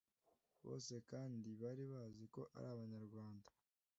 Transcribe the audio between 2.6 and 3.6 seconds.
Abanyarwanda,